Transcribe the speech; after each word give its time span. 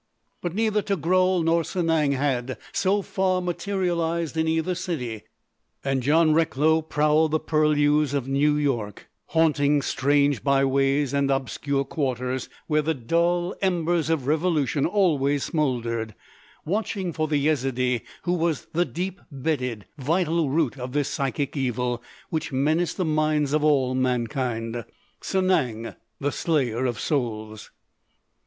But 0.41 0.55
neither 0.55 0.81
Togrul 0.81 1.43
nor 1.43 1.61
Sanang 1.61 2.13
had, 2.13 2.57
so 2.71 3.03
far, 3.03 3.39
materialised 3.39 4.35
in 4.35 4.47
either 4.47 4.73
city; 4.73 5.25
and 5.85 6.01
John 6.01 6.33
Recklow 6.33 6.81
prowled 6.81 7.29
the 7.29 7.39
purlieus 7.39 8.15
of 8.15 8.27
New 8.27 8.57
York, 8.57 9.09
haunting 9.27 9.83
strange 9.83 10.43
byways 10.43 11.13
and 11.13 11.29
obscure 11.29 11.83
quarters 11.85 12.49
where 12.65 12.81
the 12.81 12.95
dull 12.95 13.53
embers 13.61 14.09
of 14.09 14.25
revolution 14.25 14.87
always 14.87 15.43
smouldered, 15.43 16.15
watching 16.65 17.13
for 17.13 17.27
the 17.27 17.37
Yezidee 17.37 18.01
who 18.23 18.33
was 18.33 18.65
the 18.73 18.85
deep 18.85 19.21
bedded, 19.31 19.85
vital 19.99 20.49
root 20.49 20.79
of 20.79 20.93
this 20.93 21.09
psychic 21.09 21.55
evil 21.55 22.01
which 22.31 22.51
menaced 22.51 22.97
the 22.97 23.05
minds 23.05 23.53
of 23.53 23.63
all 23.63 23.93
mankind,—Sanang, 23.93 25.95
the 26.19 26.31
Slayer 26.31 26.87
of 26.87 26.99
Souls. 26.99 27.69